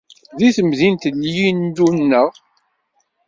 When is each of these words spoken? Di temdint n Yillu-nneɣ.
Di 0.37 0.49
temdint 0.55 1.03
n 1.17 1.21
Yillu-nneɣ. 1.33 2.31